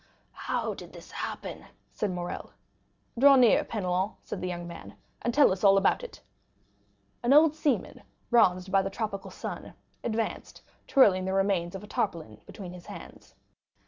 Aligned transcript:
"How 0.31 0.73
did 0.73 0.91
this 0.93 1.11
happen?" 1.11 1.63
said 1.91 2.09
Morrel. 2.09 2.49
"Draw 3.19 3.35
nearer, 3.35 3.63
Penelon," 3.63 4.15
said 4.23 4.41
the 4.41 4.47
young 4.47 4.65
man, 4.67 4.95
"and 5.21 5.31
tell 5.31 5.51
us 5.51 5.63
all 5.63 5.77
about 5.77 6.03
it." 6.03 6.19
An 7.21 7.33
old 7.33 7.53
seaman, 7.53 8.01
bronzed 8.31 8.71
by 8.71 8.81
the 8.81 8.89
tropical 8.89 9.29
sun, 9.29 9.75
advanced, 10.03 10.63
twirling 10.87 11.25
the 11.25 11.33
remains 11.33 11.75
of 11.75 11.83
a 11.83 11.93
hat 11.95 12.15
between 12.47 12.73
his 12.73 12.87
hands. 12.87 13.35